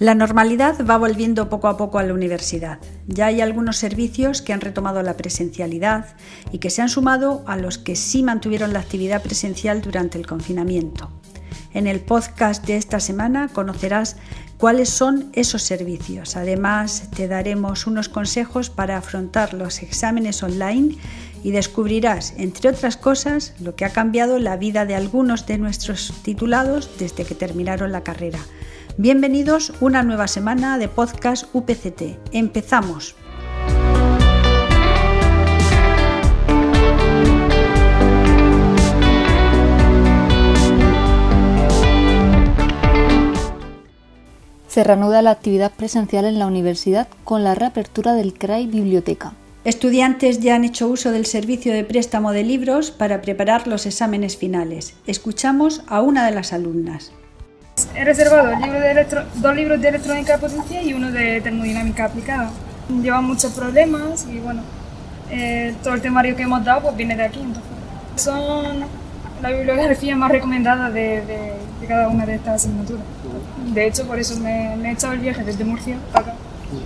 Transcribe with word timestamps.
La 0.00 0.14
normalidad 0.14 0.86
va 0.86 0.96
volviendo 0.96 1.50
poco 1.50 1.68
a 1.68 1.76
poco 1.76 1.98
a 1.98 2.02
la 2.02 2.14
universidad. 2.14 2.78
Ya 3.06 3.26
hay 3.26 3.42
algunos 3.42 3.76
servicios 3.76 4.40
que 4.40 4.54
han 4.54 4.62
retomado 4.62 5.02
la 5.02 5.18
presencialidad 5.18 6.06
y 6.50 6.58
que 6.58 6.70
se 6.70 6.80
han 6.80 6.88
sumado 6.88 7.44
a 7.46 7.58
los 7.58 7.76
que 7.76 7.96
sí 7.96 8.22
mantuvieron 8.22 8.72
la 8.72 8.78
actividad 8.78 9.22
presencial 9.22 9.82
durante 9.82 10.16
el 10.16 10.26
confinamiento. 10.26 11.10
En 11.74 11.86
el 11.86 12.00
podcast 12.00 12.66
de 12.66 12.78
esta 12.78 12.98
semana 12.98 13.48
conocerás 13.48 14.16
cuáles 14.56 14.88
son 14.88 15.28
esos 15.34 15.64
servicios. 15.64 16.34
Además, 16.34 17.10
te 17.14 17.28
daremos 17.28 17.86
unos 17.86 18.08
consejos 18.08 18.70
para 18.70 18.96
afrontar 18.96 19.52
los 19.52 19.82
exámenes 19.82 20.42
online 20.42 20.96
y 21.44 21.50
descubrirás, 21.50 22.32
entre 22.38 22.70
otras 22.70 22.96
cosas, 22.96 23.52
lo 23.60 23.76
que 23.76 23.84
ha 23.84 23.90
cambiado 23.90 24.38
la 24.38 24.56
vida 24.56 24.86
de 24.86 24.94
algunos 24.94 25.46
de 25.46 25.58
nuestros 25.58 26.14
titulados 26.22 26.90
desde 26.98 27.26
que 27.26 27.34
terminaron 27.34 27.92
la 27.92 28.02
carrera. 28.02 28.38
Bienvenidos 29.02 29.72
una 29.80 30.02
nueva 30.02 30.28
semana 30.28 30.76
de 30.76 30.86
podcast 30.86 31.46
UPCT. 31.54 32.18
Empezamos. 32.32 33.14
Se 44.68 44.84
reanuda 44.84 45.22
la 45.22 45.30
actividad 45.30 45.72
presencial 45.72 46.26
en 46.26 46.38
la 46.38 46.46
universidad 46.46 47.08
con 47.24 47.42
la 47.42 47.54
reapertura 47.54 48.12
del 48.12 48.34
CRAI 48.34 48.66
Biblioteca. 48.66 49.32
Estudiantes 49.64 50.40
ya 50.40 50.56
han 50.56 50.64
hecho 50.64 50.88
uso 50.88 51.10
del 51.10 51.24
servicio 51.24 51.72
de 51.72 51.84
préstamo 51.84 52.32
de 52.32 52.44
libros 52.44 52.90
para 52.90 53.22
preparar 53.22 53.66
los 53.66 53.86
exámenes 53.86 54.36
finales. 54.36 54.92
Escuchamos 55.06 55.84
a 55.86 56.02
una 56.02 56.26
de 56.26 56.32
las 56.32 56.52
alumnas. 56.52 57.12
He 57.94 58.04
reservado 58.04 58.52
dos 59.36 59.54
libros 59.54 59.80
de 59.80 59.88
electrónica 59.88 60.38
potencia 60.38 60.82
y 60.82 60.92
uno 60.92 61.10
de 61.10 61.40
termodinámica 61.40 62.06
aplicada. 62.06 62.50
Llevan 63.02 63.24
muchos 63.24 63.52
problemas 63.52 64.26
y 64.30 64.38
bueno, 64.38 64.62
eh, 65.30 65.74
todo 65.82 65.94
el 65.94 66.02
temario 66.02 66.34
que 66.34 66.42
hemos 66.42 66.64
dado 66.64 66.82
pues 66.82 66.96
viene 66.96 67.16
de 67.16 67.24
aquí. 67.24 67.40
Son 68.16 68.84
la 69.40 69.50
bibliografía 69.50 70.16
más 70.16 70.30
recomendada 70.30 70.90
de, 70.90 71.54
cada 71.86 72.08
una 72.08 72.26
de 72.26 72.34
estas 72.34 72.56
asignaturas. 72.56 73.04
De 73.72 73.86
hecho, 73.86 74.06
por 74.06 74.18
eso 74.18 74.38
me, 74.40 74.74
he 74.74 74.92
echado 74.92 75.14
el 75.14 75.20
viaje 75.20 75.44
desde 75.44 75.64
Murcia 75.64 75.96
para 76.12 76.32
acá, 76.32 76.36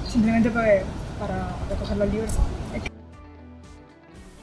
simplemente 0.09 0.51
pues, 0.51 0.83
para 1.19 1.49
recoger 1.71 1.97
los 1.97 2.13
libros. 2.13 2.31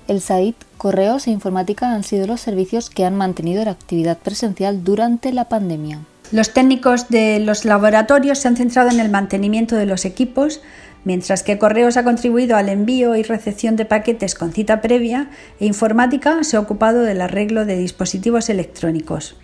El 0.08 0.20
SAID, 0.20 0.56
correos 0.78 1.28
e 1.28 1.32
informática 1.32 1.94
han 1.94 2.04
sido 2.04 2.28
los 2.28 2.42
servicios 2.42 2.90
que 2.90 3.06
han 3.06 3.16
mantenido 3.16 3.64
la 3.64 3.72
actividad 3.72 4.18
presencial 4.18 4.84
durante 4.84 5.32
la 5.32 5.46
pandemia. 5.46 6.00
Los 6.32 6.54
técnicos 6.54 7.10
de 7.10 7.42
los 7.42 7.66
laboratorios 7.66 8.40
se 8.40 8.48
han 8.48 8.56
centrado 8.56 8.90
en 8.90 9.02
el 9.02 9.12
mantenimiento 9.12 9.76
de 9.76 9.86
los 9.86 10.06
equipos, 10.06 10.62
mientras 11.04 11.44
que 11.44 11.58
Correos 11.58 11.98
ha 11.98 12.06
contribuido 12.06 12.56
al 12.56 12.70
envío 12.70 13.18
y 13.18 13.24
recepción 13.24 13.76
de 13.76 13.84
paquetes 13.84 14.34
con 14.34 14.54
cita 14.54 14.80
previa 14.80 15.30
e 15.60 15.66
Informática 15.66 16.46
se 16.46 16.56
ha 16.56 16.62
ocupado 16.62 17.02
del 17.02 17.20
arreglo 17.20 17.66
de 17.66 17.78
dispositivos 17.78 18.50
electrónicos. 18.50 19.36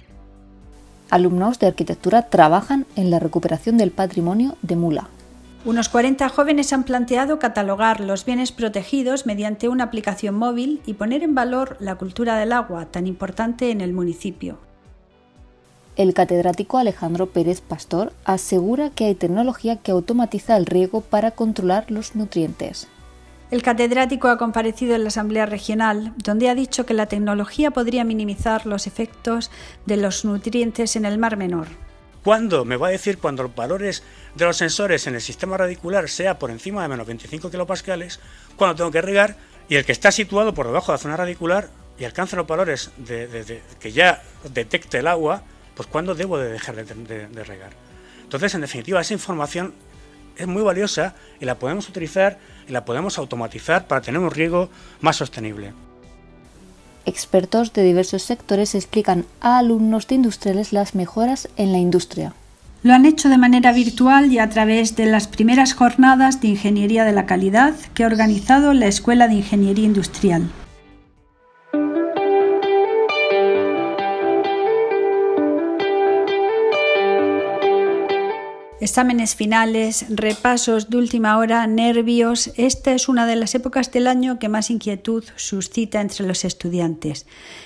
Alumnos 1.10 1.60
de 1.60 1.68
arquitectura 1.68 2.30
trabajan 2.30 2.86
en 2.96 3.12
la 3.12 3.20
recuperación 3.20 3.78
del 3.78 3.92
patrimonio 3.92 4.56
de 4.62 4.78
Mula. 4.78 5.10
Unos 5.66 5.90
40 5.90 6.30
jóvenes 6.30 6.72
han 6.72 6.86
planteado 6.86 7.38
catalogar 7.38 8.00
los 8.00 8.24
bienes 8.24 8.54
protegidos 8.54 9.26
mediante 9.26 9.68
una 9.68 9.84
aplicación 9.84 10.36
móvil 10.36 10.82
y 10.86 10.94
poner 10.94 11.24
en 11.24 11.36
valor 11.36 11.76
la 11.82 11.96
cultura 11.96 12.38
del 12.38 12.54
agua, 12.54 12.86
tan 12.86 13.08
importante 13.08 13.72
en 13.72 13.82
el 13.82 13.92
municipio. 13.92 14.60
El 15.98 16.14
catedrático 16.14 16.78
Alejandro 16.78 17.26
Pérez 17.26 17.62
Pastor 17.62 18.14
asegura 18.24 18.92
que 18.92 19.06
hay 19.06 19.16
tecnología 19.16 19.78
que 19.78 19.92
automatiza 19.92 20.56
el 20.56 20.68
riego 20.68 21.02
para 21.02 21.32
controlar 21.32 21.90
los 21.90 22.16
nutrientes. 22.16 22.88
El 23.50 23.64
catedrático 23.64 24.28
ha 24.28 24.38
comparecido 24.38 24.94
en 24.94 25.02
la 25.02 25.08
Asamblea 25.08 25.48
Regional, 25.48 26.14
donde 26.18 26.50
ha 26.50 26.56
dicho 26.56 26.86
que 26.86 26.94
la 26.94 27.08
tecnología 27.08 27.72
podría 27.72 28.04
minimizar 28.04 28.68
los 28.68 28.86
efectos 28.86 29.50
de 29.88 29.98
los 29.98 30.24
nutrientes 30.24 30.96
en 30.96 31.06
el 31.06 31.18
Mar 31.18 31.36
Menor. 31.36 31.68
¿Cuándo? 32.24 32.64
Me 32.64 32.78
va 32.78 32.90
a 32.90 32.92
decir 32.92 33.18
cuando 33.18 33.42
los 33.42 33.56
valores 33.56 34.04
de 34.36 34.46
los 34.46 34.58
sensores 34.58 35.08
en 35.08 35.16
el 35.16 35.22
sistema 35.22 35.58
radicular 35.58 36.10
sea 36.10 36.38
por 36.38 36.52
encima 36.52 36.84
de 36.84 36.90
menos 36.90 37.08
25 37.08 37.50
kilopascales, 37.50 38.20
cuando 38.56 38.76
tengo 38.76 38.92
que 38.92 39.02
regar, 39.02 39.36
y 39.68 39.78
el 39.78 39.86
que 39.86 39.94
está 39.94 40.12
situado 40.12 40.54
por 40.54 40.68
debajo 40.68 40.92
de 40.92 40.98
la 40.98 41.02
zona 41.02 41.18
radicular 41.18 41.70
y 41.98 42.04
alcance 42.04 42.36
los 42.36 42.46
valores 42.46 42.92
de, 42.98 43.64
que 43.80 43.92
ya 43.92 44.22
detecte 44.54 45.00
el 45.00 45.08
agua, 45.08 45.42
pues 45.78 45.88
cuándo 45.88 46.16
debo 46.16 46.40
de 46.40 46.50
dejar 46.50 46.76
de, 46.76 47.44
regar. 47.44 47.70
Entonces, 48.24 48.56
en 48.56 48.62
definitiva, 48.62 49.00
esa 49.00 49.14
información 49.14 49.74
es 50.36 50.48
muy 50.48 50.64
valiosa 50.64 51.14
y 51.40 51.46
la 51.46 51.56
podemos 51.56 51.88
utilizar 51.88 52.40
y 52.68 52.72
la 52.72 52.84
podemos 52.84 53.20
automatizar 53.20 53.88
para 53.88 54.02
tener 54.02 54.20
un 54.20 54.32
riego 54.32 54.70
más 55.02 55.18
sostenible. 55.18 55.74
Expertos 57.06 57.72
de 57.74 57.84
diversos 57.84 58.24
sectores 58.24 58.76
explican 58.76 59.26
a 59.40 59.60
alumnos 59.60 60.08
de 60.08 60.16
industriales 60.16 60.74
las 60.74 60.96
mejoras 60.96 61.48
en 61.56 61.72
la 61.72 61.78
industria. 61.78 62.34
Lo 62.84 62.94
han 62.94 63.06
hecho 63.06 63.30
de 63.30 63.38
manera 63.38 63.72
virtual 63.72 64.32
y 64.32 64.40
a 64.40 64.50
través 64.50 64.96
de 64.96 65.06
las 65.06 65.28
primeras 65.28 65.74
jornadas 65.74 66.42
de 66.42 66.50
Ingeniería 66.50 67.06
de 67.06 67.14
la 67.14 67.26
Calidad 67.26 67.76
que 67.94 68.04
ha 68.04 68.08
organizado 68.08 68.74
la 68.74 68.88
Escuela 68.88 69.28
de 69.28 69.36
Ingeniería 69.36 69.86
Industrial. 69.86 70.50
Exámenes 78.88 79.36
finales, 79.36 80.06
repasos 80.08 80.90
de 80.90 80.96
última 80.96 81.38
hora, 81.38 81.68
nervios. 81.68 82.54
Esta 82.56 82.94
es 82.94 83.10
una 83.10 83.26
de 83.26 83.36
las 83.36 83.54
épocas 83.54 83.92
del 83.92 84.08
año 84.08 84.40
que 84.40 84.48
más 84.48 84.70
inquietud 84.70 85.26
suscita 85.36 86.00
entre 86.00 86.26
los 86.26 86.46
estudiantes. 86.46 87.26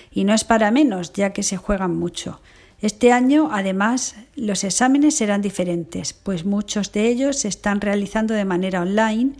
Y 0.09 0.23
no 0.23 0.33
es 0.33 0.43
para 0.43 0.71
menos, 0.71 1.13
ya 1.13 1.31
que 1.31 1.43
se 1.43 1.57
juegan 1.57 1.95
mucho. 1.95 2.41
Este 2.81 3.11
año, 3.11 3.49
además, 3.53 4.15
los 4.35 4.63
exámenes 4.63 5.15
serán 5.15 5.43
diferentes, 5.43 6.13
pues 6.13 6.43
muchos 6.43 6.91
de 6.91 7.09
ellos 7.09 7.37
se 7.37 7.49
están 7.49 7.81
realizando 7.81 8.33
de 8.33 8.45
manera 8.45 8.81
online. 8.81 9.33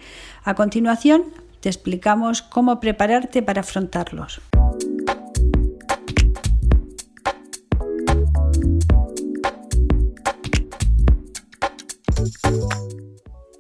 A 0.44 0.54
continuación, 0.54 1.34
te 1.62 1.70
explicamos 1.70 2.44
cómo 2.44 2.80
prepararte 2.80 3.42
para 3.42 3.62
afrontarlos. 3.62 4.40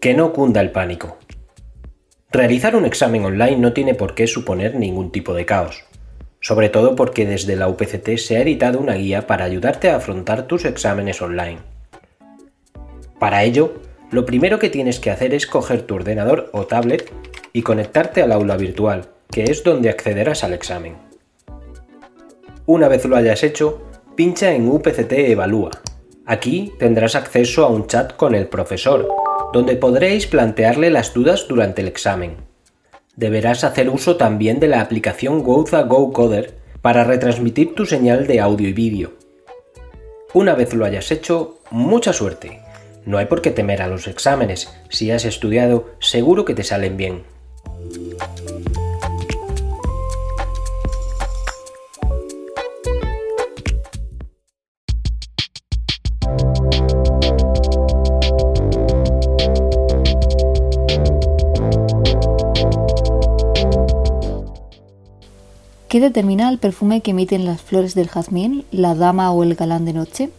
Que 0.01 0.15
no 0.15 0.33
cunda 0.33 0.61
el 0.61 0.71
pánico. 0.71 1.19
Realizar 2.31 2.75
un 2.75 2.85
examen 2.85 3.23
online 3.23 3.57
no 3.57 3.71
tiene 3.71 3.93
por 3.93 4.15
qué 4.15 4.25
suponer 4.25 4.73
ningún 4.73 5.11
tipo 5.11 5.35
de 5.35 5.45
caos, 5.45 5.83
sobre 6.39 6.69
todo 6.69 6.95
porque 6.95 7.27
desde 7.27 7.55
la 7.55 7.67
UPCT 7.67 8.17
se 8.17 8.35
ha 8.35 8.41
editado 8.41 8.79
una 8.79 8.95
guía 8.95 9.27
para 9.27 9.45
ayudarte 9.45 9.91
a 9.91 9.97
afrontar 9.97 10.47
tus 10.47 10.65
exámenes 10.65 11.21
online. 11.21 11.59
Para 13.19 13.43
ello, 13.43 13.75
lo 14.09 14.25
primero 14.25 14.57
que 14.57 14.71
tienes 14.71 14.99
que 14.99 15.11
hacer 15.11 15.35
es 15.35 15.45
coger 15.45 15.83
tu 15.83 15.93
ordenador 15.93 16.49
o 16.51 16.65
tablet 16.65 17.13
y 17.53 17.61
conectarte 17.61 18.23
al 18.23 18.31
aula 18.31 18.57
virtual, 18.57 19.09
que 19.29 19.43
es 19.43 19.63
donde 19.63 19.91
accederás 19.91 20.43
al 20.43 20.53
examen. 20.53 20.95
Una 22.65 22.87
vez 22.87 23.05
lo 23.05 23.17
hayas 23.17 23.43
hecho, 23.43 23.83
pincha 24.15 24.51
en 24.51 24.67
UPCT 24.67 25.11
Evalúa. 25.11 25.69
Aquí 26.25 26.73
tendrás 26.79 27.13
acceso 27.13 27.63
a 27.63 27.69
un 27.69 27.85
chat 27.85 28.15
con 28.15 28.33
el 28.33 28.47
profesor 28.47 29.20
donde 29.53 29.75
podréis 29.75 30.27
plantearle 30.27 30.89
las 30.89 31.13
dudas 31.13 31.47
durante 31.47 31.81
el 31.81 31.87
examen. 31.87 32.37
Deberás 33.15 33.63
hacer 33.63 33.89
uso 33.89 34.15
también 34.15 34.59
de 34.59 34.67
la 34.67 34.81
aplicación 34.81 35.43
Goza 35.43 35.81
Go 35.83 36.13
Coder 36.13 36.55
para 36.81 37.03
retransmitir 37.03 37.75
tu 37.75 37.85
señal 37.85 38.27
de 38.27 38.39
audio 38.39 38.69
y 38.69 38.73
vídeo. 38.73 39.13
Una 40.33 40.55
vez 40.55 40.73
lo 40.73 40.85
hayas 40.85 41.11
hecho, 41.11 41.59
mucha 41.69 42.13
suerte. 42.13 42.61
No 43.05 43.17
hay 43.17 43.25
por 43.25 43.41
qué 43.41 43.51
temer 43.51 43.81
a 43.81 43.87
los 43.87 44.07
exámenes, 44.07 44.73
si 44.89 45.11
has 45.11 45.25
estudiado 45.25 45.89
seguro 45.99 46.45
que 46.45 46.55
te 46.55 46.63
salen 46.63 46.95
bien. 46.95 47.23
¿Qué 65.91 65.99
determina 65.99 66.47
el 66.47 66.57
perfume 66.57 67.01
que 67.01 67.11
emiten 67.11 67.43
las 67.43 67.61
flores 67.61 67.95
del 67.95 68.07
jazmín, 68.07 68.63
la 68.71 68.95
dama 68.95 69.29
o 69.33 69.43
el 69.43 69.55
galán 69.55 69.83
de 69.83 69.91
noche? 69.91 70.29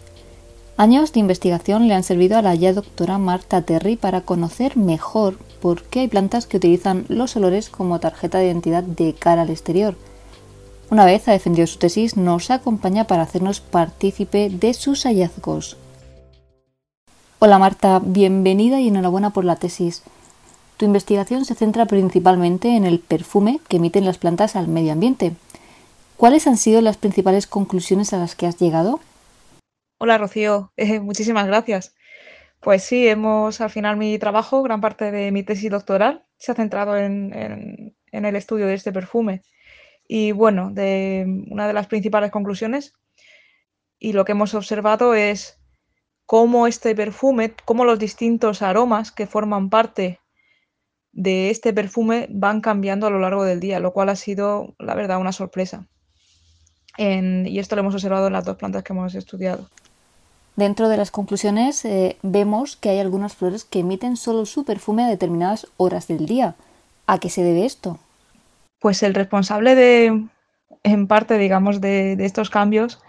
Años 0.79 1.13
de 1.13 1.21
investigación 1.21 1.89
le 1.89 1.93
han 1.93 2.05
servido 2.05 2.39
a 2.39 2.43
la 2.43 2.55
ya 2.55 2.73
doctora 2.73 3.19
Marta 3.19 3.61
Terry 3.61 3.97
para 3.97 4.23
conocer 4.23 4.79
mejor 4.79 5.37
por 5.61 5.83
qué 5.83 6.01
hay 6.01 6.09
plantas 6.09 6.47
que 6.47 6.57
utilizan 6.57 7.05
los 7.09 7.37
olores 7.37 7.69
como 7.69 8.01
tarjeta 8.01 8.39
de 8.39 8.47
identidad 8.47 8.83
de 8.83 9.13
cara 9.13 9.43
al 9.43 9.51
exterior. 9.51 9.95
Una 10.89 11.05
vez 11.05 11.29
ha 11.29 11.33
defendido 11.33 11.67
su 11.67 11.79
tesis, 11.79 12.17
nos 12.17 12.51
acompaña 12.51 13.07
para 13.07 13.25
hacernos 13.25 13.61
partícipe 13.61 14.49
de 14.49 14.73
sus 14.73 15.03
hallazgos. 15.03 15.77
Hola 17.41 17.59
Marta, 17.59 18.01
bienvenida 18.03 18.81
y 18.81 18.89
enhorabuena 18.89 19.35
por 19.35 19.45
la 19.45 19.57
tesis. 19.57 20.03
Tu 20.83 20.87
investigación 20.87 21.45
se 21.45 21.55
centra 21.55 21.87
principalmente 21.87 22.75
en 22.75 22.85
el 22.85 22.99
perfume 22.99 23.61
que 23.69 23.77
emiten 23.77 24.05
las 24.05 24.19
plantas 24.19 24.57
al 24.57 24.67
medio 24.67 24.91
ambiente. 24.91 25.31
¿Cuáles 26.17 26.49
han 26.49 26.57
sido 26.57 26.81
las 26.81 26.97
principales 26.97 27.47
conclusiones 27.47 28.13
a 28.13 28.19
las 28.19 28.35
que 28.35 28.49
has 28.49 28.59
llegado? 28.59 28.99
Hola 29.99 30.19
Rocío, 30.19 30.73
eh, 30.77 30.99
muchísimas 30.99 31.47
gracias. 31.47 31.95
Pues 32.59 32.83
sí, 32.83 33.07
hemos 33.07 33.61
al 33.61 33.71
final 33.71 33.97
mi 33.97 34.19
trabajo, 34.19 34.61
gran 34.65 34.81
parte 34.81 35.13
de 35.13 35.31
mi 35.31 35.45
tesis 35.45 35.71
doctoral, 35.71 36.25
se 36.37 36.51
ha 36.51 36.57
centrado 36.57 36.97
en, 36.97 37.95
el 38.11 38.35
estudio 38.35 38.67
de 38.67 38.75
este 38.75 38.91
perfume. 38.91 39.43
Y 40.09 40.33
bueno, 40.33 40.73
una 40.73 41.69
de 41.69 41.73
las 41.73 41.87
principales 41.87 42.33
conclusiones 42.33 42.93
y 44.01 44.15
lo 44.15 44.25
que 44.25 44.33
hemos 44.33 44.53
observado 44.55 45.15
es 45.15 45.61
cómo 46.27 46.67
este 46.67 46.97
perfume, 46.97 47.55
cómo 47.65 47.85
los 47.85 48.01
distintos 48.01 48.63
aromas 48.63 49.13
que 49.13 49.29
forman 49.29 49.71
parte 49.71 50.19
de 51.13 51.51
este 51.51 51.73
perfume 51.73 52.27
van 52.31 52.61
cambiando 52.61 53.07
a 53.07 53.11
lo 53.11 53.19
largo 53.19 53.45
del 53.45 53.61
día, 53.61 53.81
lo 53.81 53.93
cual 53.93 54.09
ha 54.09 54.17
sido, 54.17 54.75
la 54.79 54.95
verdad, 54.95 55.21
una 55.21 55.33
sorpresa. 55.33 55.87
y 56.99 57.59
esto 57.59 57.75
lo 57.75 57.81
hemos 57.81 57.95
observado 57.95 58.27
en 58.27 58.35
las 58.35 58.45
dos 58.45 58.57
plantas 58.57 58.83
que 58.83 58.93
hemos 58.93 59.15
estudiado. 59.15 59.69
Dentro 60.57 60.89
de 60.91 60.99
las 60.99 61.11
conclusiones 61.11 61.85
eh, 61.87 62.19
vemos 62.23 62.77
que 62.77 62.91
hay 62.91 62.99
algunas 62.99 63.35
flores 63.35 63.65
que 63.65 63.81
emiten 63.81 64.17
solo 64.17 64.45
su 64.45 64.65
perfume 64.65 65.05
a 65.05 65.09
determinadas 65.09 65.67
horas 65.79 66.09
del 66.09 66.27
día. 66.27 66.57
¿A 67.07 67.19
qué 67.19 67.31
se 67.31 67.43
debe 67.43 67.65
esto? 67.65 67.99
Pues 68.79 69.03
el 69.03 69.15
responsable 69.15 69.75
de, 69.75 70.27
en 70.83 71.07
parte, 71.07 71.39
digamos, 71.39 71.81
de, 71.81 72.13
estos 72.21 72.51
cambios 72.51 73.01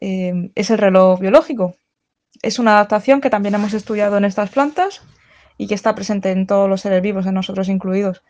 eh, 0.00 0.50
es 0.56 0.70
el 0.70 0.78
reloj 0.78 1.20
biológico. 1.20 1.76
Es 2.42 2.58
una 2.58 2.72
adaptación 2.72 3.20
que 3.20 3.30
también 3.30 3.54
hemos 3.54 3.72
estudiado 3.72 4.16
en 4.16 4.24
estas 4.24 4.50
plantas 4.50 5.02
y 5.56 5.66
que 5.66 5.74
está 5.74 5.94
presente 5.94 6.30
en 6.30 6.46
todos 6.46 6.68
los 6.68 6.80
seres 6.80 7.02
vivos, 7.02 7.26
en 7.26 7.34
nosotros 7.34 7.68
incluidos. 7.68 8.22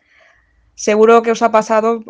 Seguro 0.75 1.21
que 1.21 1.31
os 1.31 1.41
ha 1.41 1.51
pasado 1.51 2.03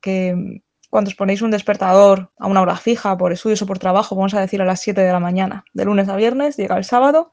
que 0.00 0.62
cuando 0.90 1.08
os 1.08 1.14
ponéis 1.14 1.42
un 1.42 1.50
despertador 1.50 2.30
a 2.38 2.46
una 2.46 2.60
hora 2.60 2.76
fija 2.76 3.16
por 3.16 3.32
estudios 3.32 3.62
o 3.62 3.66
por 3.66 3.78
trabajo, 3.78 4.16
vamos 4.16 4.34
a 4.34 4.40
decir 4.40 4.60
a 4.60 4.64
las 4.64 4.80
7 4.80 5.00
de 5.00 5.12
la 5.12 5.20
mañana, 5.20 5.64
de 5.72 5.84
lunes 5.84 6.08
a 6.08 6.16
viernes, 6.16 6.56
llega 6.56 6.76
el 6.76 6.84
sábado 6.84 7.32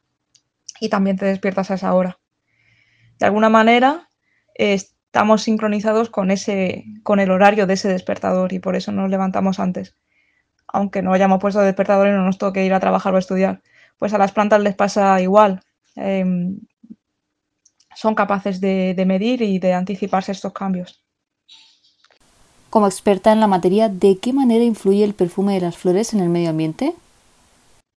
y 0.79 0.89
también 0.89 1.17
te 1.17 1.25
despiertas 1.25 1.71
a 1.71 1.75
esa 1.75 1.93
hora. 1.93 2.19
De 3.19 3.25
alguna 3.25 3.49
manera 3.49 4.09
estamos 4.53 5.43
sincronizados 5.43 6.09
con, 6.09 6.29
ese, 6.31 6.85
con 7.03 7.19
el 7.19 7.31
horario 7.31 7.65
de 7.65 7.73
ese 7.73 7.89
despertador 7.89 8.53
y 8.53 8.59
por 8.59 8.75
eso 8.75 8.91
nos 8.91 9.09
levantamos 9.09 9.59
antes. 9.59 9.95
Aunque 10.67 11.01
no 11.01 11.13
hayamos 11.13 11.39
puesto 11.39 11.61
despertador 11.61 12.07
y 12.07 12.11
no 12.11 12.23
nos 12.23 12.37
toque 12.37 12.65
ir 12.65 12.73
a 12.73 12.79
trabajar 12.79 13.13
o 13.13 13.17
a 13.17 13.19
estudiar. 13.19 13.61
Pues 13.97 14.13
a 14.13 14.17
las 14.17 14.31
plantas 14.31 14.61
les 14.61 14.75
pasa 14.75 15.19
igual. 15.21 15.61
Em, 15.95 16.59
son 17.97 18.13
capaces 18.13 18.61
de, 18.61 19.03
medir 19.07 19.41
y 19.41 19.57
de 19.57 19.73
anticiparse 19.73 20.31
estos 20.31 20.53
cambios. 20.53 21.03
Como 22.69 22.85
experta 22.85 23.31
en 23.31 23.39
la 23.39 23.47
materia, 23.47 23.89
¿de 23.89 24.19
qué 24.19 24.33
manera 24.33 24.63
influye 24.63 25.03
el 25.03 25.15
perfume 25.15 25.55
de 25.55 25.61
las 25.61 25.77
flores 25.77 26.13
en 26.13 26.19
el 26.19 26.29
medio 26.29 26.51
ambiente? 26.51 26.93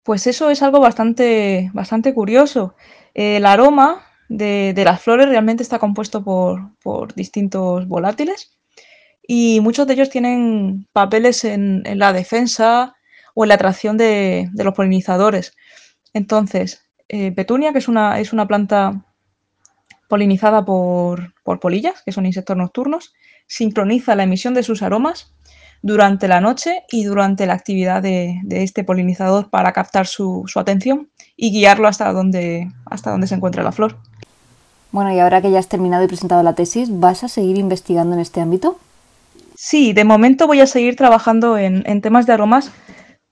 Pues 0.04 0.28
eso 0.28 0.52
es 0.52 0.62
algo 0.62 0.80
bastante, 0.80 1.72
bastante 1.74 2.14
curioso. 2.14 2.76
El 3.16 3.48
aroma 3.48 4.06
de, 4.30 4.74
las 4.86 5.02
flores 5.02 5.30
realmente 5.30 5.64
está 5.64 5.80
compuesto 5.80 6.24
por, 6.24 7.16
distintos 7.16 7.88
volátiles 7.88 8.56
y 9.28 9.62
muchos 9.62 9.88
de 9.88 9.94
ellos 9.96 10.12
tienen 10.12 10.86
papeles 10.94 11.44
en, 11.44 11.82
la 11.98 12.14
defensa 12.14 12.96
o 13.34 13.46
en 13.46 13.50
la 13.50 13.56
atracción 13.56 13.98
de, 13.98 14.48
los 14.54 14.76
polinizadores. 14.76 15.56
Entonces, 16.14 16.86
eh, 17.10 17.32
petunia, 17.32 17.72
que 17.72 17.80
es 17.80 17.88
una, 17.88 18.20
es 18.20 18.32
una 18.32 18.48
planta 18.48 19.06
polinizada 20.07 20.65
por, 20.65 21.33
polillas, 21.59 22.01
que 22.04 22.12
son 22.12 22.25
insectos 22.25 22.57
nocturnos, 22.57 23.13
sincroniza 23.48 24.15
la 24.15 24.24
emisión 24.24 24.54
de 24.54 24.63
sus 24.63 24.81
aromas 24.81 25.33
durante 25.81 26.27
la 26.27 26.42
noche 26.42 26.83
y 26.89 27.04
durante 27.04 27.45
la 27.45 27.54
actividad 27.54 28.01
de, 28.01 28.42
este 28.50 28.83
polinizador 28.83 29.50
para 29.50 29.74
captar 29.74 30.07
su, 30.07 30.45
atención 30.56 31.09
y 31.36 31.51
guiarlo 31.51 31.88
hasta 31.88 32.12
donde, 32.12 32.71
hasta 32.86 33.12
donde 33.12 33.27
se 33.27 33.36
encuentra 33.36 33.63
la 33.63 33.71
flor. 33.71 33.98
Bueno, 34.92 35.13
y 35.13 35.19
ahora 35.19 35.42
que 35.42 35.51
ya 35.51 35.59
has 35.59 35.68
terminado 35.68 36.04
y 36.04 36.07
presentado 36.07 36.42
la 36.44 36.56
tesis, 36.56 36.89
¿vas 36.92 37.24
a 37.24 37.27
seguir 37.27 37.57
investigando 37.57 38.15
en 38.15 38.21
este 38.21 38.42
ámbito? 38.42 38.80
Sí, 39.56 39.94
de 39.94 40.04
momento 40.04 40.48
voy 40.48 40.62
a 40.62 40.68
seguir 40.68 40.95
trabajando 40.95 41.57
en, 41.57 41.83
en 41.86 42.01
temas 42.01 42.25
de 42.25 42.33
aromas 42.33 42.71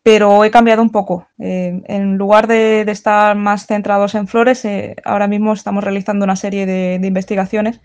pero 0.05 0.43
he 0.43 0.51
cambiado 0.51 0.83
un 0.83 0.91
poco. 0.91 1.27
Eh, 1.39 1.81
en 1.85 2.15
lugar 2.17 2.45
de, 2.45 2.81
estar 2.81 3.35
más 3.35 3.65
centrados 3.65 4.13
en 4.13 4.27
flores, 4.27 4.63
eh, 4.63 4.95
ahora 5.03 5.27
mismo 5.27 5.51
estamos 5.51 5.83
realizando 5.83 6.25
una 6.25 6.35
serie 6.35 6.67
de, 6.67 6.99
investigaciones 7.03 7.81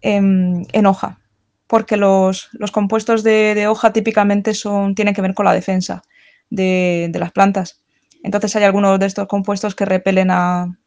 en, 0.00 0.86
hoja, 0.86 1.18
porque 1.66 1.98
los, 1.98 2.48
compuestos 2.72 3.22
de, 3.22 3.66
hoja 3.68 3.92
típicamente 3.92 4.54
son, 4.54 4.94
tienen 4.94 5.12
que 5.12 5.20
ver 5.20 5.34
con 5.34 5.44
la 5.44 5.52
defensa 5.52 6.02
de, 6.48 7.12
las 7.14 7.32
plantas. 7.32 7.84
Entonces 8.22 8.56
hay 8.56 8.64
algunos 8.64 8.98
de 8.98 9.04
estos 9.04 9.28
compuestos 9.28 9.74
que 9.74 9.84
repelen 9.84 10.30
a, 10.30 10.78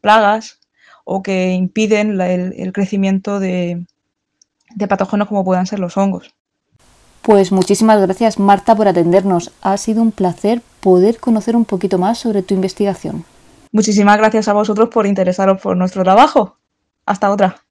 plagas 0.00 0.60
o 1.04 1.22
que 1.22 1.50
impiden 1.52 2.18
el, 2.22 2.72
crecimiento 2.72 3.38
de 3.38 3.84
patógenos 4.88 5.28
como 5.28 5.44
puedan 5.44 5.66
ser 5.66 5.78
los 5.78 5.98
hongos. 5.98 6.34
Pues 7.24 7.52
muchísimas 7.52 8.02
gracias 8.02 8.38
Marta 8.38 8.76
por 8.76 8.86
atendernos. 8.86 9.50
Ha 9.62 9.78
sido 9.78 10.02
un 10.02 10.12
placer 10.12 10.60
poder 10.80 11.18
conocer 11.18 11.56
un 11.56 11.64
poquito 11.64 11.96
más 11.96 12.18
sobre 12.18 12.42
tu 12.42 12.52
investigación. 12.52 13.24
Muchísimas 13.72 14.18
gracias 14.18 14.46
a 14.46 14.52
vosotros 14.52 14.90
por 14.90 15.06
interesaros 15.06 15.58
por 15.58 15.74
nuestro 15.74 16.02
trabajo. 16.02 16.58
Hasta 17.06 17.30
otra. 17.30 17.62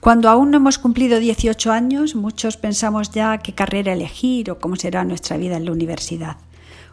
Cuando 0.00 0.30
aún 0.30 0.50
no 0.50 0.56
hemos 0.56 0.78
cumplido 0.78 1.18
18 1.18 1.72
años, 1.72 2.14
muchos 2.14 2.56
pensamos 2.56 3.10
ya 3.10 3.36
qué 3.36 3.52
carrera 3.52 3.92
elegir 3.92 4.50
o 4.50 4.58
cómo 4.58 4.76
será 4.76 5.04
nuestra 5.04 5.36
vida 5.36 5.58
en 5.58 5.66
la 5.66 5.72
universidad. 5.72 6.38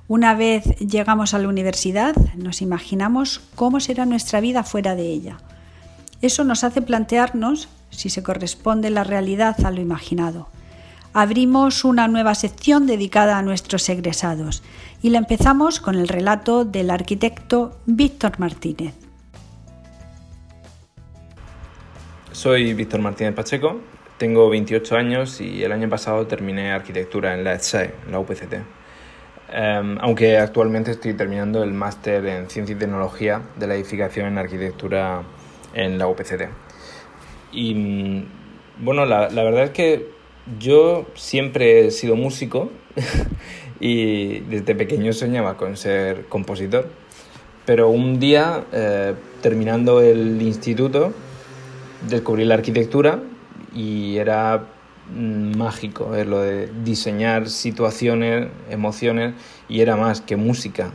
Una 0.08 0.36
vez 0.36 0.78
llegamos 0.80 1.34
a 1.34 1.40
la 1.40 1.48
universidad, 1.48 2.16
nos 2.36 2.62
imaginamos 2.62 3.42
cómo 3.56 3.80
será 3.80 4.06
nuestra 4.06 4.42
vida 4.42 4.64
fuera 4.64 4.96
de 4.96 5.08
ella. 5.08 5.38
Eso 6.22 6.44
nos 6.44 6.64
hace 6.64 6.82
plantearnos 6.82 7.70
si 7.90 8.10
se 8.10 8.24
corresponde 8.24 8.90
la 8.90 9.04
realidad 9.04 9.56
a 9.66 9.72
lo 9.72 9.82
imaginado. 9.82 10.50
Abrimos 11.14 11.84
una 11.84 12.08
nueva 12.08 12.36
sección 12.36 12.88
dedicada 12.88 13.38
a 13.38 13.42
nuestros 13.42 13.88
egresados 13.90 14.64
y 15.02 15.10
la 15.10 15.18
empezamos 15.18 15.80
con 15.80 15.96
el 15.96 16.08
relato 16.08 16.64
del 16.64 16.90
arquitecto 16.90 17.78
Víctor 17.86 18.40
Martínez. 18.40 18.94
Soy 22.32 22.74
Víctor 22.74 23.02
Martínez 23.02 23.36
Pacheco, 23.36 23.82
tengo 24.18 24.50
28 24.50 24.96
años 24.96 25.42
y 25.42 25.64
el 25.64 25.72
año 25.72 25.90
pasado 25.90 26.28
terminé 26.28 26.72
arquitectura 26.72 27.34
en 27.34 27.44
la 27.44 27.54
ETSAE, 27.54 27.94
la 28.10 28.20
UPCT. 28.20 28.81
Em, 29.54 29.98
aunque 30.00 30.38
actualmente 30.38 30.92
estoy 30.92 31.14
terminando 31.14 31.62
el 31.62 31.74
máster 31.74 32.26
en 32.26 32.50
Ciencia 32.50 32.74
y 32.74 32.80
Tecnología 32.80 33.42
de 33.58 33.68
la 33.68 33.76
Edificación 33.76 34.28
en 34.28 34.38
Arquitectura 34.38 35.24
en 35.74 35.98
la 35.98 36.08
UPCT. 36.08 36.44
Y 37.52 37.74
mm, 37.76 38.26
bueno, 38.80 39.06
la, 39.06 39.28
verdad 39.28 39.64
es 39.64 39.70
que 39.72 40.10
yo 40.58 41.06
siempre 41.16 41.86
he 41.88 41.92
sido 41.92 42.16
músico 42.16 42.72
y 43.82 44.40
desde 44.40 44.74
pequeño 44.74 45.12
soñaba 45.12 45.58
con 45.58 45.76
ser 45.76 46.28
compositor. 46.28 46.90
Pero 47.66 47.90
un 47.90 48.20
día, 48.20 48.64
eh, 48.72 49.16
terminando 49.42 50.00
el 50.02 50.42
instituto, 50.42 51.14
descubrí 52.08 52.46
la 52.46 52.56
arquitectura 52.56 53.20
y 53.76 54.18
era 54.18 54.66
mágico, 55.14 56.16
es 56.16 56.28
lo 56.28 56.40
de 56.40 56.70
diseñar 56.84 57.50
situaciones, 57.50 58.48
emociones 58.70 59.34
y 59.68 59.82
era 59.82 59.96
más 59.96 60.22
que 60.22 60.36
música. 60.36 60.92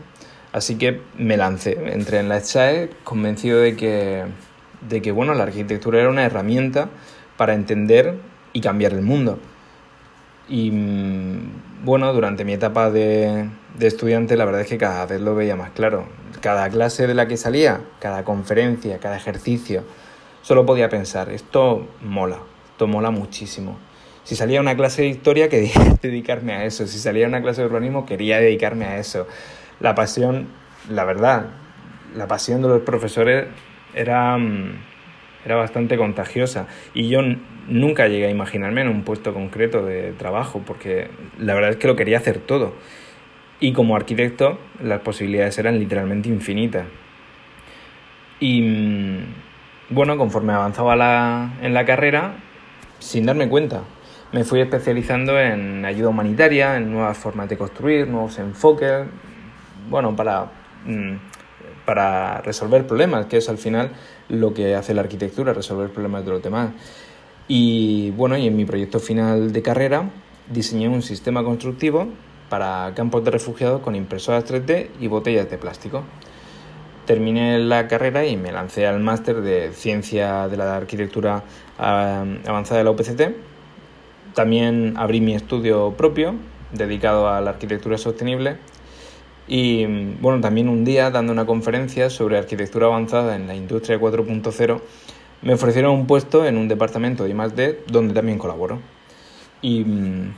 Así 0.52 0.76
que 0.76 1.02
me 1.18 1.37
lancé, 1.37 1.92
entré 1.92 2.18
en 2.18 2.28
la 2.28 2.38
ETSAE 2.38 2.90
convencido 3.04 3.61
de 3.61 3.76
que, 3.76 4.25
de 4.88 5.02
que 5.02 5.12
bueno, 5.12 5.35
la 5.35 5.42
arquitectura 5.42 6.00
era 6.00 6.08
una 6.08 6.25
herramienta 6.25 6.88
para 7.37 7.54
entender 7.54 8.14
y 8.52 8.61
cambiar 8.61 8.92
el 8.92 9.02
mundo. 9.02 9.38
Y 10.49 10.70
mm, 10.70 11.85
bueno, 11.85 12.12
durante 12.12 12.44
mi 12.44 12.54
etapa 12.54 12.90
de, 12.90 13.50
de 13.76 13.87
estudiante 13.87 14.37
la 14.37 14.44
verdad 14.44 14.62
es 14.62 14.68
que 14.68 14.78
cada 14.78 15.04
vez 15.06 15.20
lo 15.20 15.35
veía 15.35 15.56
más 15.56 15.70
claro. 15.70 16.06
Cada 16.40 16.68
clase 16.70 17.06
de 17.06 17.14
la 17.14 17.28
que 17.28 17.37
salía, 17.37 17.80
cada 18.00 18.25
conferencia, 18.25 18.99
cada 18.99 19.16
ejercicio, 19.16 19.85
solo 20.42 20.64
podía 20.64 20.88
pensar, 20.88 21.30
esto 21.30 21.88
mola, 22.00 22.38
esto 22.70 22.87
mola 22.87 23.11
muchísimo. 23.11 23.76
Si 24.26 24.35
salía 24.35 24.61
una 24.61 24.76
clase 24.76 25.02
de 25.02 25.09
historia, 25.09 25.49
quería 25.49 25.71
dedicarme 26.02 26.52
a 26.52 26.64
eso. 26.64 26.88
Si 26.88 26.99
salía 26.99 27.28
una 27.28 27.40
clase 27.42 27.61
de 27.61 27.68
urbanismo, 27.68 28.06
quería 28.06 28.40
dedicarme 28.40 28.85
a 28.85 28.99
eso. 28.99 29.28
La 29.78 29.95
pasión, 29.95 30.49
la 30.90 31.04
verdad, 31.04 31.50
la 32.12 32.26
pasión 32.26 32.61
de 32.61 32.66
los 32.66 32.83
profesores 32.83 33.45
era, 33.95 34.37
mm, 34.37 34.80
era 35.45 35.54
bastante 35.54 35.97
contagiosa 35.97 36.66
y 36.92 37.09
yo 37.09 37.21
nunca 37.68 38.09
llegué 38.09 38.26
a 38.26 38.30
imaginarme 38.30 38.80
en 38.80 38.88
un 38.88 39.04
puesto 39.04 39.33
concreto 39.33 39.87
de 39.87 40.11
trabajo 40.14 40.61
porque 40.66 41.09
la 41.38 41.54
verdad 41.54 41.71
es 41.71 41.76
que 41.76 41.87
lo 41.87 41.95
quería 41.95 42.18
hacer 42.18 42.38
todo 42.40 42.75
y 43.61 43.73
como 43.73 43.95
arquitecto 43.95 44.59
las 44.83 45.02
posibilidades 45.02 45.56
eran 45.59 45.78
literalmente 45.78 46.28
infinitas. 46.28 46.87
Y 48.40 48.61
mm, 48.61 49.18
bueno, 49.90 50.16
conforme 50.16 50.52
avanzaba 50.52 51.52
en 51.62 51.75
la 51.75 51.85
carrera, 51.85 52.35
sin 52.99 53.25
darme 53.25 53.49
cuenta, 53.49 53.85
me 54.37 54.45
fui 54.45 54.61
especializando 54.61 55.40
en 55.40 55.83
ayuda 55.87 56.11
humanitaria, 56.11 56.76
en 56.76 56.93
nuevas 56.93 57.16
formas 57.16 57.49
de 57.49 57.57
construir, 57.57 58.07
nuevos 58.07 58.38
enfoques, 58.38 59.07
bueno, 59.88 60.14
para, 60.14 60.52
mm, 60.85 61.14
para 61.87 62.43
resolver 62.43 62.87
problemas, 62.87 63.25
que 63.26 63.38
es 63.38 63.49
al 63.49 63.57
final 63.57 63.93
lo 64.28 64.52
que 64.52 64.75
hace 64.75 64.93
la 64.93 65.00
arquitectura, 65.00 65.55
resolver 65.55 65.88
problemas 65.88 66.26
de 66.26 66.33
los 66.33 66.43
demás. 66.43 66.69
Y 67.49 68.11
bueno, 68.11 68.37
y 68.37 68.47
en 68.47 68.55
mi 68.55 68.66
proyecto 68.66 69.00
final 69.00 69.55
de 69.55 69.62
carrera 69.62 70.11
diseñé 70.50 70.90
un 70.90 71.00
sistema 71.00 71.43
constructivo 71.43 72.09
para 72.50 72.93
campos 72.95 73.25
de 73.25 73.31
refugiados 73.31 73.81
con 73.81 73.97
impresoras 73.97 74.45
3D 74.45 74.90
y 75.00 75.07
botellas 75.07 75.49
de 75.49 75.57
plástico. 75.57 76.02
Terminé 77.07 77.59
la 77.59 77.88
carrera 77.88 78.26
y 78.26 78.37
me 78.37 78.52
lancé 78.52 78.87
al 78.87 79.00
máster 79.00 79.40
de 79.40 79.73
Ciencia 79.73 80.47
de 80.49 80.59
la 80.59 80.76
Arquitectura 80.76 81.43
Avanzada 81.78 82.78
de 82.78 82.85
la 82.85 82.90
UPCT. 82.90 83.56
También 84.37 84.93
abrí 84.99 85.23
mi 85.23 85.35
estudio 85.35 85.95
propio 85.97 86.35
dedicado 86.71 87.31
a 87.31 87.40
la 87.40 87.52
arquitectura 87.52 87.97
sostenible 87.97 88.59
y 89.49 89.87
bueno, 90.21 90.43
también 90.43 90.69
un 90.69 90.85
día 90.85 91.11
dando 91.11 91.33
una 91.33 91.47
conferencia 91.47 92.11
sobre 92.11 92.37
arquitectura 92.37 92.85
avanzada 92.85 93.35
en 93.35 93.47
la 93.47 93.55
industria 93.55 93.99
4.0 93.99 94.83
me 95.40 95.55
ofrecieron 95.55 95.93
un 95.93 96.07
puesto 96.07 96.45
en 96.45 96.59
un 96.59 96.69
departamento 96.69 97.25
de 97.25 97.31
I+D 97.31 97.85
donde 97.87 98.12
también 98.12 98.37
colaboro. 98.37 98.81
Y 99.62 99.85
mm, 99.85 100.35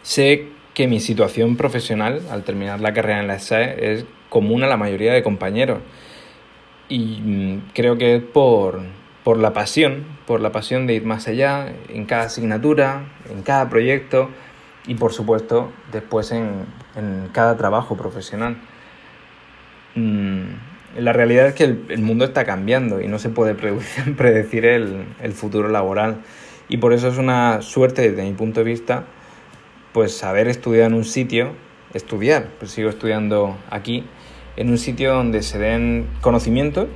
sé 0.00 0.48
que 0.72 0.88
mi 0.88 0.98
situación 0.98 1.58
profesional 1.58 2.22
al 2.30 2.42
terminar 2.42 2.80
la 2.80 2.94
carrera 2.94 3.20
en 3.20 3.26
la 3.26 3.38
SAE 3.38 3.92
es 3.92 4.06
común 4.30 4.62
a 4.62 4.66
la 4.66 4.78
mayoría 4.78 5.12
de 5.12 5.22
compañeros. 5.22 5.80
Y 6.88 7.20
mm, 7.20 7.72
creo 7.74 7.98
que 7.98 8.16
es 8.16 8.22
por, 8.22 8.80
por 9.26 9.38
la 9.38 9.52
pasión, 9.52 10.04
por 10.24 10.40
la 10.40 10.52
pasión 10.52 10.86
de 10.86 10.94
ir 10.94 11.04
más 11.04 11.26
allá 11.26 11.72
en 11.88 12.04
cada 12.04 12.26
asignatura, 12.26 13.06
en 13.28 13.42
cada 13.42 13.68
proyecto 13.68 14.30
y 14.86 14.94
por 14.94 15.12
supuesto 15.12 15.72
después 15.90 16.30
en, 16.30 16.64
cada 17.32 17.56
trabajo 17.56 17.96
profesional. 17.96 18.56
Mm, 19.96 20.42
la 20.98 21.12
realidad 21.12 21.48
es 21.48 21.54
que 21.54 21.64
el, 21.64 22.02
mundo 22.02 22.24
está 22.24 22.44
cambiando 22.44 23.00
y 23.00 23.08
no 23.08 23.18
se 23.18 23.28
puede 23.28 23.54
predecir 24.16 24.64
el, 24.64 25.06
el 25.20 25.32
futuro 25.32 25.70
laboral. 25.70 26.18
Y 26.68 26.76
por 26.76 26.92
eso 26.92 27.08
es 27.08 27.18
una 27.18 27.62
suerte 27.62 28.08
desde 28.08 28.22
mi 28.22 28.32
punto 28.32 28.60
de 28.60 28.64
vista 28.64 29.06
pues 29.92 30.22
haber 30.22 30.46
estudiado 30.46 30.86
en 30.86 30.94
un 30.94 31.04
sitio, 31.04 31.50
estudiar, 31.94 32.50
pues 32.60 32.70
sigo 32.70 32.90
estudiando 32.90 33.56
aquí, 33.70 34.04
en 34.54 34.70
un 34.70 34.78
sitio 34.78 35.14
donde 35.14 35.42
se 35.42 35.58
den 35.58 36.06
conocimientos, 36.20 36.86